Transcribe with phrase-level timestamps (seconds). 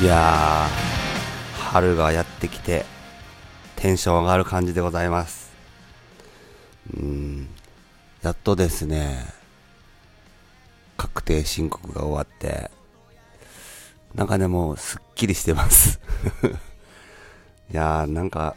[0.00, 2.84] いやー、春がやってきて、
[3.74, 5.50] テンション上がる感じでございます。
[6.96, 7.48] うん、
[8.22, 9.26] やっとですね、
[10.96, 12.70] 確定申告が終わって、
[14.14, 15.98] なんかね、もうすっきりしてます
[17.72, 18.54] いやー、なんか、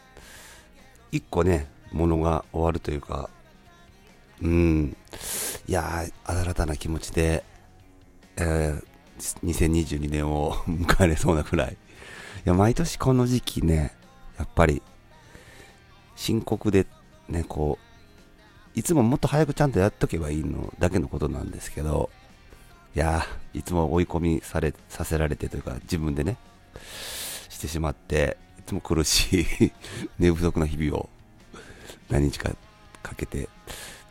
[1.11, 3.31] 一個ね、ものが終わるというか、
[4.43, 4.95] うん、
[5.67, 7.43] いやー、新たな気持ちで、
[8.37, 8.90] えー、
[9.43, 11.73] 2022年を 迎えれそうなくらい。
[11.73, 11.75] い
[12.45, 13.95] や、毎年この時期ね、
[14.37, 14.81] やっぱり、
[16.15, 16.87] 深刻で
[17.29, 17.77] ね、こ
[18.75, 22.09] う、いつももっと早くちゃんとやっとけばいいのだけのことなんですけど、
[22.95, 26.37] いやいつも追い込みされ、させられてというか、自分でね、
[27.49, 29.71] してしまって、いつも苦しい
[30.19, 31.09] 寝不足な日々を
[32.09, 32.55] 何日か
[33.03, 33.49] かけて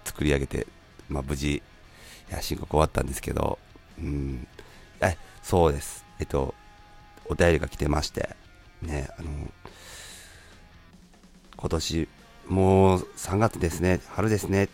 [0.04, 0.66] 作り上げて、
[1.08, 1.62] まあ無事、い
[2.30, 3.58] や、申告終わったんですけど、
[3.98, 4.46] うん、
[5.00, 6.04] え、そうです。
[6.18, 6.54] えっと、
[7.26, 8.36] お便りが来てまして、
[8.82, 9.30] ね、あの、
[11.56, 12.08] 今年、
[12.48, 14.68] もう3月ですね、春ですね。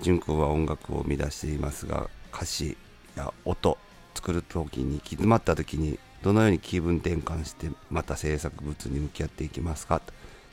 [0.00, 2.76] 淳君は音楽を生み出していますが、歌詞
[3.16, 3.78] や音、
[4.14, 10.02] 作る時に、行き詰まった時に、どのように気分転換して、また制作物に向き合っていきますか？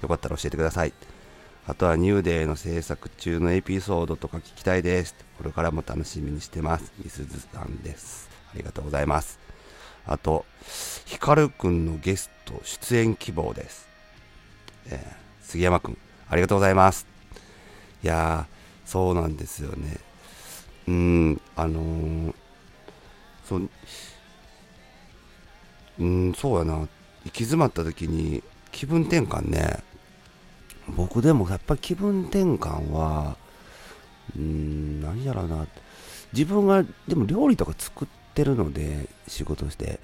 [0.01, 0.93] よかったら教えてください。
[1.65, 5.15] あとはニューデーの制作中のエピソードとか聞きたいです。
[5.37, 6.91] これからも楽しみにしてます。
[7.03, 8.32] みすずさんです。
[8.53, 9.39] ありがとうございます。
[10.05, 10.45] あと、
[11.05, 13.87] ヒカルくんのゲスト出演希望です。
[14.87, 15.97] えー、杉山くん、
[16.29, 17.07] ありがとうございます。
[18.03, 19.97] いやー、そうなんですよね。
[20.87, 22.33] うん、あのー、
[23.45, 23.69] そう、
[25.99, 26.73] うん、そうやな。
[26.75, 26.89] 行
[27.23, 29.79] き詰まった時に気分転換ね。
[30.89, 33.37] 僕でもやっぱり気分転換は、
[34.35, 35.65] うーん、何やろうな。
[36.33, 39.99] 自分が、でも料理とか作ってってるので、仕事して、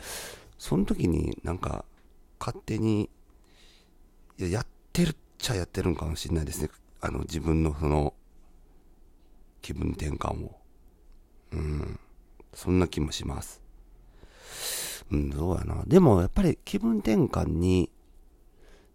[0.59, 1.83] その時になんか、
[2.40, 3.09] 勝手に、
[4.38, 6.69] や、やってるっちゃやってるんかもしれないですね。
[7.01, 8.13] あの、自分のその、
[9.62, 10.56] 気分転換を。
[11.53, 12.00] うん。
[12.53, 13.62] そんな気もします。
[15.12, 15.84] うん、どうやな。
[15.88, 17.89] でも、やっぱり気分転換に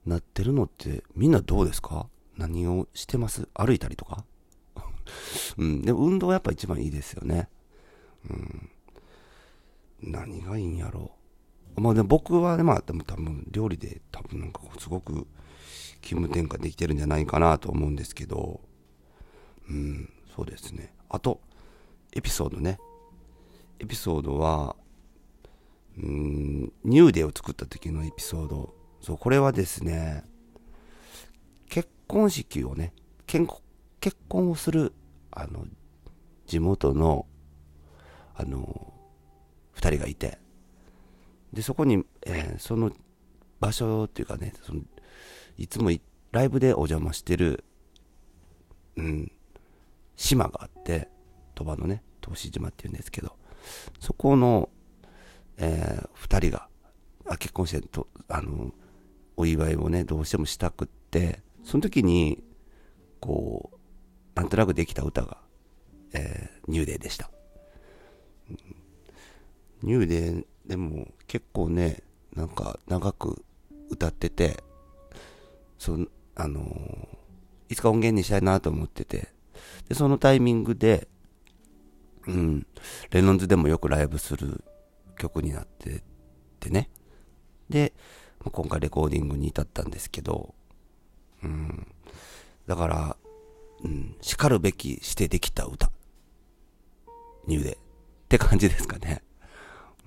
[0.07, 2.07] なってるのってみんなどうですか？
[2.37, 3.49] 何をしてます？
[3.55, 4.25] 歩いたりとか？
[5.59, 5.83] うん。
[5.83, 7.49] でも運動はやっぱ一番いいですよね。
[8.31, 8.71] うん。
[10.07, 11.13] 何がいいんやろ
[11.77, 11.81] う。
[11.81, 15.27] まあでも僕はね、まあでも多分料理で多分なんかすごく
[16.01, 18.61] 気分転換できてるんじゃないかなと思うんですけど、
[19.69, 20.95] うん、そうですね。
[21.09, 21.41] あと、
[22.13, 22.79] エピソードね。
[23.81, 24.77] エピソードは、
[25.99, 30.25] うん、ニューデーを作った時のエピソードそう、これはですね、
[31.69, 32.95] 結婚式をね、
[33.27, 33.47] 結
[34.31, 34.95] 婚をする、
[35.31, 35.67] あの、
[36.47, 37.27] 地元の、
[38.35, 38.94] あの、
[39.75, 40.39] 二人がいて、
[41.53, 42.91] で、そこに、えー、その
[43.61, 44.83] 場所っていうかね、その
[45.57, 45.91] いつも
[46.33, 47.65] ライブでお邪魔してる、
[48.97, 49.33] うん、
[50.17, 51.09] 島があって、
[51.55, 53.37] 鳥羽のね、答志島っていうんですけど、
[54.01, 54.69] そこの、
[55.59, 56.69] えー、二人が、
[57.27, 58.73] あ結婚してと、あの、
[59.37, 62.43] お祝いをね、どうしてもしたくって、その時に、
[63.21, 63.77] こう、
[64.35, 65.39] なんとなくできた歌が、
[66.13, 67.31] えー、 New Day でした。
[68.51, 68.84] うん
[69.85, 72.03] New Day でも結構ね、
[72.35, 73.45] なんか長く
[73.91, 74.63] 歌ってて、
[75.79, 79.29] そのあのー、いつか音源にしたいなと思ってて、
[79.89, 81.07] で、そのタイミングで、
[82.27, 82.67] うん、
[83.11, 84.65] レノンズでもよくライブする
[85.19, 86.03] 曲になって
[86.61, 86.89] てね。
[87.69, 87.93] で、
[88.43, 90.55] 今回レコーディングに至ったんですけど、
[91.43, 91.87] うん。
[92.67, 93.17] だから、
[93.83, 95.91] うん、叱るべきしてできた歌。
[97.47, 97.73] ニューで。
[97.73, 97.77] っ
[98.29, 99.23] て感じですかね。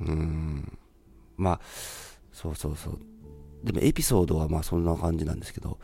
[0.02, 0.78] うん。
[1.38, 1.62] まあ、
[2.32, 3.00] そうそうそう。
[3.64, 5.80] でもエピソードはまあそんな感じなんですけど、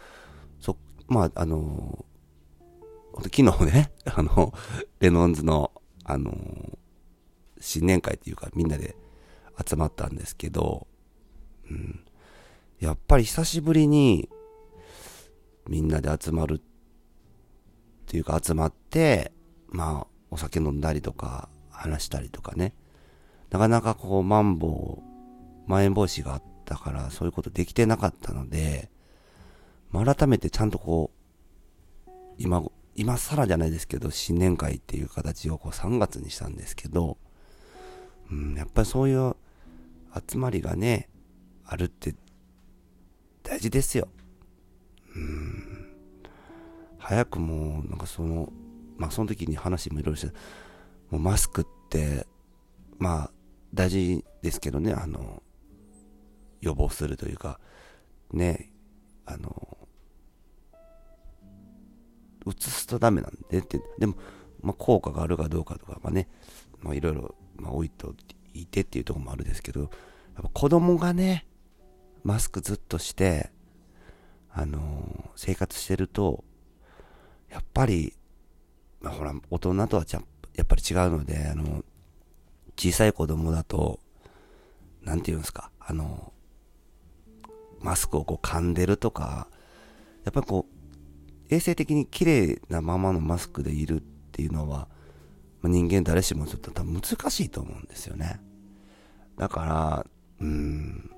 [0.59, 2.05] そ、まああの
[3.21, 4.53] 昨日ね、 あの、
[4.99, 5.71] レノンズの、
[6.05, 6.33] あの
[7.59, 8.95] 新年会っていうかみんなで
[9.65, 10.87] 集まったんですけど、
[11.69, 12.03] うん。
[12.79, 14.29] やっぱり久しぶりに
[15.69, 16.61] みんなで集まるっ
[18.05, 19.31] ていうか集まって、
[19.69, 22.73] まあ、お酒飲んだりとか、話したりとかね。
[23.53, 28.89] なかなかこう、マンボウ、まん延防止があったから、そういうことできてなかったので、
[29.93, 31.11] 改めてちゃんとこ
[32.07, 32.09] う、
[32.39, 32.63] 今、
[32.95, 37.19] 今更じゃないですけど、新年会っていう形をこう3月にしたんですけど、
[38.31, 39.35] うん、やっぱりそういう
[40.27, 41.07] 集まりがね、
[41.63, 42.15] あるって
[43.43, 44.07] 大事ですよ。
[45.15, 45.89] うん。
[46.97, 48.51] 早くもう、なんかその、
[48.97, 50.33] まあその時に話もいろいろして、
[51.11, 52.25] もうマスクって、
[52.97, 53.42] まあ
[53.73, 55.41] 大事ですけどね、あの、
[56.61, 57.59] 予防するというか、
[58.31, 58.71] ね、
[59.25, 59.77] あの、
[62.45, 64.15] 移すとダメなんでって、でも、
[64.61, 66.27] まあ、効果があるかどうかとか、まあね、
[66.81, 68.13] まあいろいろ、まあ置いと
[68.53, 69.89] いてっていうとこもあるですけど、やっ
[70.43, 71.47] ぱ子供がね、
[72.23, 73.51] マスクずっとして、
[74.51, 76.43] あのー、生活してると、
[77.49, 78.13] やっぱり、
[79.01, 80.05] まあ、ほら、大人とは
[80.55, 81.83] やっぱり違うので、あの、
[82.77, 83.99] 小さい子供だと、
[85.01, 86.33] なんて言うんですか、あの、
[87.81, 89.47] マスクをこう噛んでるとか、
[90.23, 94.87] やっぱりこう、衛生的に綺麗なままのマスクでいるっていうのは、
[95.61, 98.39] ま、人間誰しもちょっと多分難しいと思うんですよね。
[99.37, 100.05] だから、
[100.39, 101.11] うん、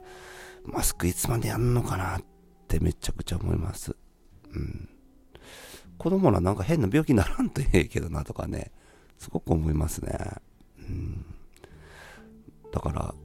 [0.63, 2.23] マスクいつまでやんのかなっ
[2.67, 3.95] てめちゃくちゃ思います。
[4.53, 4.89] うん。
[5.97, 8.71] 子供らなんか変な病気にならんとええけどなとかね、
[9.17, 10.17] すごく思いますね。
[10.79, 11.25] うん。
[12.75, 13.16] だから、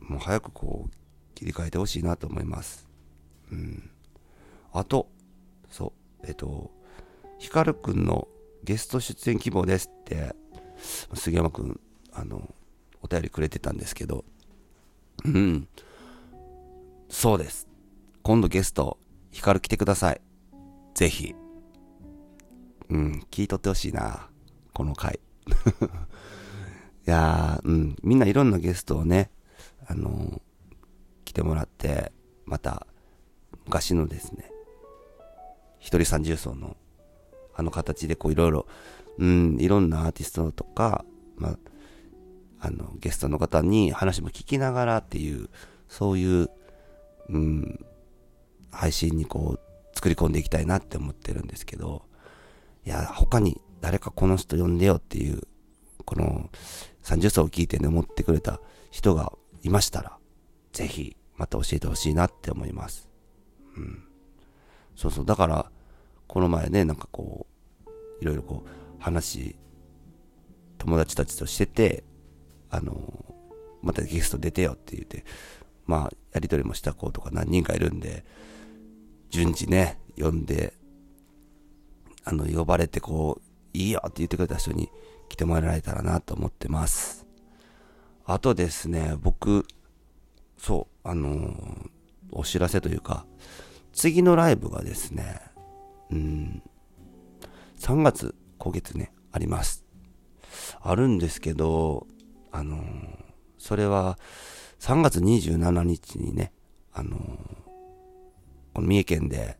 [0.00, 2.86] もう早くこう、切り替えてほしいなと思います。
[3.50, 3.90] うん。
[4.74, 5.08] あと、
[5.70, 6.70] そう、えっと、
[7.38, 8.28] ヒカルくんの
[8.62, 10.36] ゲスト出演希望ですって、
[11.14, 11.80] 杉山くん、
[12.12, 12.54] あの、
[13.00, 14.26] お便りくれてたんですけど、
[15.24, 15.66] うん。
[17.08, 17.66] そうです。
[18.22, 18.98] 今度ゲスト、
[19.30, 20.20] ヒカル来てください。
[20.94, 21.34] ぜひ。
[22.90, 24.28] うん、聞いとってほしいな。
[24.74, 25.18] この回。
[27.10, 29.30] や、うん、みんないろんなゲストをね、
[29.86, 30.40] あのー、
[31.24, 32.12] 来てもらって、
[32.46, 32.86] また、
[33.66, 34.50] 昔のですね、
[35.78, 36.76] 一人三重奏の、
[37.54, 38.66] あの形でこういろいろ、
[39.18, 41.04] うん、いろんなアーティストとか、
[41.36, 41.58] まあ、
[42.60, 45.48] あの、ゲストの方に話も聞きながらっていう、
[45.88, 46.50] そういう、
[47.28, 47.84] うん、
[48.70, 49.60] 配信にこう、
[49.94, 52.02] 作り込んでいきたいなって思ってるんですけど、
[52.86, 55.42] いや、他に誰かこの人呼んでよっていう、
[56.04, 56.50] この
[57.02, 58.60] 30歳を聞いてね、思ってくれた
[58.90, 59.32] 人が
[59.62, 60.18] いましたら、
[60.72, 63.08] ぜひまた教えてほしいなって思います。
[63.76, 64.04] うん。
[64.96, 65.24] そうそう。
[65.24, 65.70] だから、
[66.26, 67.46] この前ね、なんかこ
[67.86, 69.56] う、いろいろこう、話、
[70.78, 72.04] 友達たちとしてて、
[72.70, 73.24] あの、
[73.82, 75.24] またゲスト出てよって言って、
[75.86, 78.24] まあ、やりとりもした子とか何人かいるんで、
[79.30, 80.74] 順次ね、呼んで
[82.24, 84.90] あの、呼ばれてこう、いいよって言ってくれた人に
[85.30, 87.24] 来てもらえたらなと思ってます。
[88.26, 89.64] あとですね、僕、
[90.58, 91.90] そう、あのー、
[92.32, 93.24] お知らせというか、
[93.92, 95.40] 次のライブがですね、
[96.10, 96.62] うん、
[97.78, 99.84] 3月、今月ね、あります。
[100.80, 102.08] あるんですけど、
[102.50, 102.82] あのー、
[103.56, 104.18] それは、
[104.80, 106.52] 3月27日にね、
[106.92, 107.20] あのー、
[108.74, 109.58] この三重県で、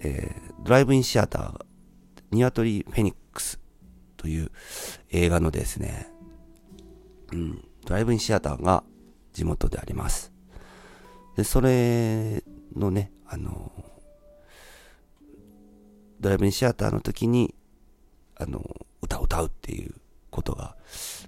[0.00, 1.64] えー、ドライブインシアター
[2.30, 3.60] ニワトリフェニックス
[4.16, 4.50] という
[5.10, 6.08] 映画のですね、
[7.32, 8.84] うん、ドライブインシアターが
[9.32, 10.32] 地元であります。
[11.36, 12.42] で、それ
[12.74, 13.72] のね、あの、
[16.20, 17.54] ドライブインシアターの時に、
[18.36, 18.62] あの、
[19.02, 19.94] 歌を歌うっていう
[20.30, 20.76] ことが、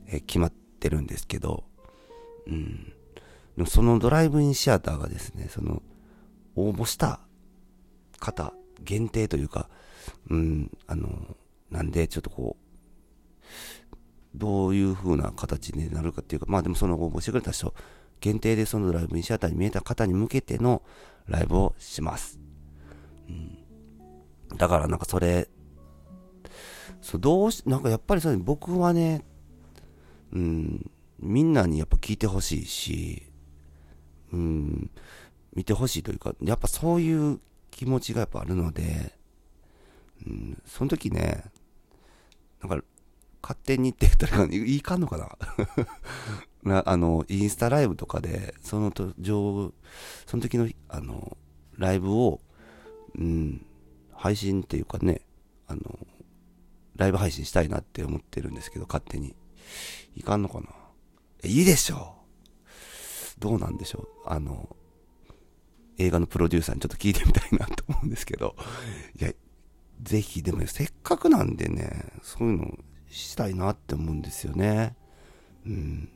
[0.06, 1.64] え決まってるんですけど、
[2.46, 2.92] うん。
[3.56, 5.82] でもそのドライブインシアターがですね、その、
[6.56, 7.20] 応募した
[8.18, 8.52] 方
[8.82, 9.68] 限定というか、
[10.30, 11.36] うん、あの、
[11.70, 12.67] なんで、ちょっとこう、
[14.34, 17.74] どういう風な形になるかっていうか、まあでもその応募してくれた人、
[18.20, 20.82] 限定でそのライブインシアターに見えた方に向けての
[21.26, 22.38] ライブをします。
[23.28, 23.58] うん。
[24.56, 25.48] だからなんかそれ、
[27.00, 29.24] そう、どうし、なんかやっぱりそれ僕はね、
[30.32, 33.22] うん、みんなにやっぱ聞いてほしいし、
[34.32, 34.90] うん、
[35.54, 39.14] 見てほしいというか、やっぱそういう気持ちがやっぱあるので、
[40.26, 41.44] うん、その時ね、
[42.62, 42.84] なんか、
[43.42, 45.38] 勝手にって言ったらいかんのかな？
[46.62, 49.72] なあの、インスタライブとかで、そのと、上、
[50.26, 51.36] その時の、あの、
[51.76, 52.40] ライブを、
[53.16, 53.64] うん、
[54.12, 55.22] 配信っていうかね、
[55.66, 55.98] あの、
[56.96, 59.36] ライブ配信したいなって思ってるんですけど、勝手に。
[60.16, 60.68] いかんのかな、
[61.44, 62.16] いいでしょ
[63.36, 63.40] う！
[63.40, 64.28] どうなんでしょう？
[64.28, 64.76] あの、
[65.98, 68.56] 映画のプロデューサーにちょっと聞いてみたいなと思うんですけど、
[69.20, 69.32] いや、
[70.02, 72.78] ぜひ、でも、せっかくなんでね、そういうの
[73.10, 74.94] したいなって思うんですよね。
[75.66, 76.08] うん。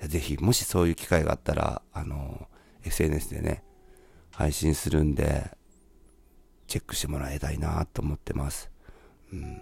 [0.00, 2.48] ぜひ、もしそういう機会があったら、あの、
[2.84, 3.62] SNS でね、
[4.30, 5.56] 配信するんで、
[6.66, 8.70] チェックしてもらいたいなと思ってます。
[9.32, 9.60] うん。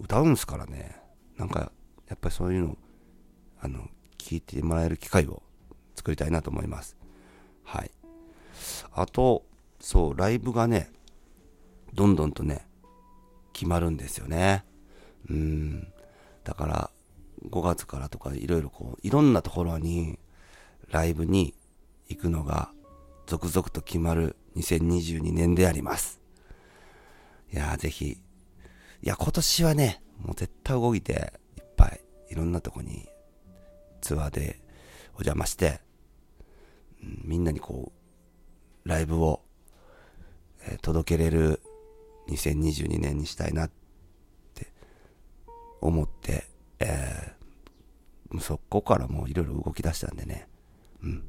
[0.00, 0.96] 歌うんすからね、
[1.36, 1.72] なんか、
[2.08, 2.78] やっぱりそういうの、
[3.60, 5.42] あの、聞いてもらえる機会を
[5.94, 6.96] 作りたいなと思います。
[7.64, 7.90] はい。
[8.92, 9.44] あと、
[9.80, 10.90] そう、ライブがね、
[11.94, 12.66] どんどんとね、
[13.52, 14.64] 決まるんですよね。
[15.28, 15.92] うん。
[16.44, 16.90] だから、
[17.48, 20.18] 5月からとかいろいろこう、いろんなところに、
[20.90, 21.54] ライブに
[22.08, 22.70] 行くのが
[23.26, 26.20] 続々と決まる2022年であります。
[27.52, 28.18] いやーぜひ、い
[29.02, 33.08] や今年はね、もう絶対動いていっぱいいろんなとこに
[34.00, 34.60] ツアーで
[35.10, 35.80] お邪魔して、
[37.02, 37.92] うん、みんなにこ
[38.84, 39.42] う、ライブを、
[40.68, 41.60] え、届けれる
[42.28, 43.70] 2022年にしたいなっ
[45.86, 46.44] 思って、
[46.80, 50.48] えー、そこからもういろいろ動き出したんでね、
[51.02, 51.24] うん。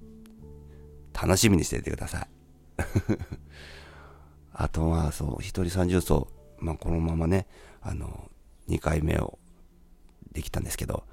[1.13, 2.27] 楽しみにしていてください。
[4.53, 6.27] あとは、そう、一人三重奏、
[6.59, 7.47] まあ、このままね、
[7.81, 8.29] あの、
[8.69, 9.39] 2回目を
[10.31, 11.03] できたんですけど、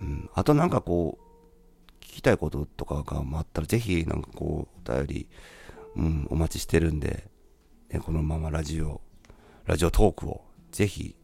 [0.00, 5.28] うん、あとなんかこう、聞きたいこととかがあったら、ぜひなんかこう、お便り、
[5.96, 7.28] うん、お待ちしてるんで、
[7.90, 9.00] ね、このままラジオ、
[9.66, 11.14] ラジオトークをぜひ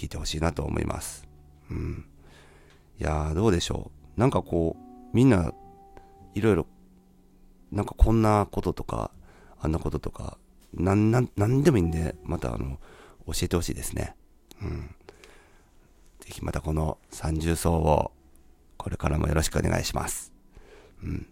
[0.00, 1.28] 聞いてほしいなと思います。
[1.70, 2.06] うん。
[2.98, 4.20] いやー、どうでしょう。
[4.20, 5.52] なんかこう、みんな、
[6.34, 6.66] いろいろ
[7.70, 9.10] なんかこんなこととか、
[9.60, 10.38] あんなこととか、
[10.72, 12.78] なん、なん、なんでもいいんで、またあの、
[13.26, 14.16] 教えてほしいですね。
[14.62, 14.94] うん。
[16.20, 18.12] ぜひまたこの三重奏を、
[18.78, 20.32] これからもよろしくお願いします。
[21.02, 21.26] うん。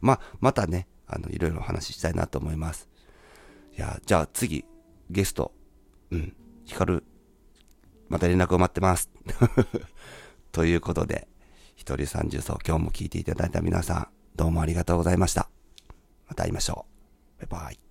[0.00, 2.88] まあ、またね、あの、いろいろお話ししたいなと思います。
[3.76, 4.64] いや、じゃあ次、
[5.08, 5.52] ゲスト、
[6.10, 7.02] うん、ヒカル、
[8.10, 9.08] また連絡を待ってます。
[10.52, 11.28] ということで、
[11.76, 15.48] 一人三重奏、今日も聞いていただいた皆さん、どうもありがとうございました。
[16.26, 16.86] また会いましょ
[17.38, 17.46] う。
[17.46, 17.89] バイバイ。